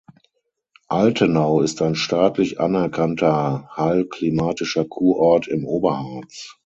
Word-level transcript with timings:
Altenau 0.87 1.61
ist 1.61 1.79
ein 1.83 1.93
staatlich 1.93 2.59
anerkannter 2.59 3.69
heilklimatischer 3.77 4.85
Kurort 4.85 5.47
im 5.47 5.63
Oberharz. 5.63 6.57